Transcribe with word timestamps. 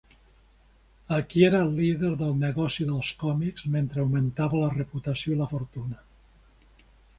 Aquí 1.17 1.43
era 1.49 1.59
el 1.65 1.75
líder 1.79 2.09
del 2.21 2.33
negoci 2.45 2.87
dels 2.93 3.13
còmics, 3.25 3.69
mentre 3.77 4.03
augmentava 4.07 4.65
la 4.65 4.73
reputació 4.81 5.37
i 5.37 5.41
la 5.45 5.51
fortuna. 5.55 6.05